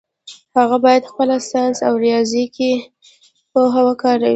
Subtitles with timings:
[0.59, 2.71] هغه باید خپله ساینسي او ریاضیکي
[3.51, 4.29] پوهه وکاروي.